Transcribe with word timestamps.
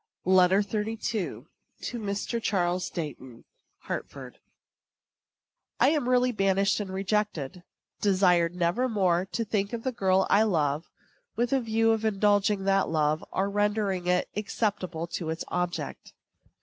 LETTER 0.25 0.63
XXXII. 0.63 1.43
TO 1.81 1.99
MR. 1.99 2.41
CHARLES 2.41 2.89
DEIGHTON. 2.89 3.45
HARTFORD. 3.81 4.39
I 5.79 5.89
am 5.89 6.09
really 6.09 6.31
banished 6.31 6.79
and 6.79 6.89
rejected 6.89 7.61
desired 8.01 8.55
nevermore 8.55 9.27
to 9.31 9.45
think 9.45 9.73
of 9.73 9.83
the 9.83 9.91
girl 9.91 10.25
I 10.27 10.41
love 10.41 10.89
with 11.35 11.53
a 11.53 11.61
view 11.61 11.91
of 11.91 12.03
indulging 12.03 12.63
that 12.63 12.89
love 12.89 13.23
or 13.31 13.45
of 13.47 13.53
rendering 13.53 14.07
it 14.07 14.27
acceptable 14.35 15.05
to 15.05 15.29
its 15.29 15.45
object. 15.49 16.13